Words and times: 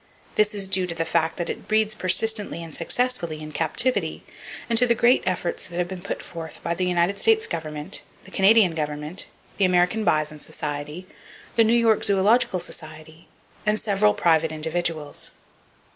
This 0.33 0.55
is 0.55 0.67
due 0.67 0.87
to 0.87 0.95
the 0.95 1.05
fact 1.05 1.37
that 1.37 1.47
it 1.47 1.67
breeds 1.67 1.93
persistently 1.93 2.63
and 2.63 2.73
successfully 2.75 3.39
in 3.39 3.51
captivity, 3.51 4.23
and 4.67 4.75
to 4.79 4.87
the 4.87 4.95
great 4.95 5.21
efforts 5.27 5.67
that 5.67 5.77
have 5.77 5.87
been 5.87 6.01
put 6.01 6.23
forth 6.23 6.59
by 6.63 6.73
the 6.73 6.87
United 6.87 7.19
States 7.19 7.45
Government, 7.45 8.01
the 8.23 8.31
Canadian 8.31 8.73
Government, 8.73 9.27
the 9.57 9.65
American 9.65 10.03
Bison 10.03 10.39
Society, 10.39 11.05
the 11.55 11.63
New 11.63 11.77
York 11.77 12.03
Zoological 12.03 12.59
Society, 12.59 13.27
and 13.63 13.79
several 13.79 14.15
private 14.15 14.51
individuals. 14.51 15.33